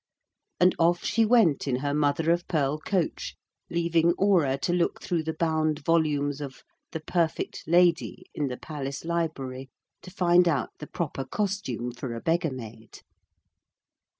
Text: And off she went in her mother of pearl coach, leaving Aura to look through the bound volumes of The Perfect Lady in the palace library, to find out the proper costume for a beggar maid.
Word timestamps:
And 0.59 0.73
off 0.79 1.03
she 1.05 1.25
went 1.27 1.67
in 1.67 1.75
her 1.75 1.93
mother 1.93 2.31
of 2.31 2.47
pearl 2.47 2.79
coach, 2.79 3.35
leaving 3.69 4.13
Aura 4.13 4.57
to 4.57 4.73
look 4.73 4.99
through 4.99 5.21
the 5.21 5.35
bound 5.35 5.77
volumes 5.85 6.41
of 6.41 6.63
The 6.91 7.01
Perfect 7.01 7.63
Lady 7.67 8.25
in 8.33 8.47
the 8.47 8.57
palace 8.57 9.05
library, 9.05 9.69
to 10.01 10.09
find 10.09 10.47
out 10.47 10.71
the 10.79 10.87
proper 10.87 11.23
costume 11.23 11.91
for 11.91 12.15
a 12.15 12.19
beggar 12.19 12.49
maid. 12.51 13.01